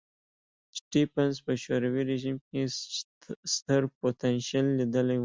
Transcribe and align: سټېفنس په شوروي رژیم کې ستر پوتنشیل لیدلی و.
سټېفنس 0.77 1.35
په 1.45 1.53
شوروي 1.63 2.03
رژیم 2.11 2.37
کې 2.47 2.61
ستر 3.53 3.81
پوتنشیل 3.99 4.65
لیدلی 4.77 5.17
و. 5.17 5.19